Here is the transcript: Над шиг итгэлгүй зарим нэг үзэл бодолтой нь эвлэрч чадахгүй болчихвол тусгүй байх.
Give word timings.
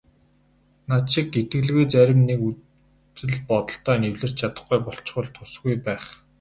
Над 0.89 1.05
шиг 1.13 1.27
итгэлгүй 1.41 1.85
зарим 1.93 2.21
нэг 2.29 2.39
үзэл 2.49 3.35
бодолтой 3.49 3.97
нь 3.99 4.07
эвлэрч 4.09 4.35
чадахгүй 4.39 4.79
болчихвол 4.83 5.29
тусгүй 5.35 5.75
байх. 5.87 6.05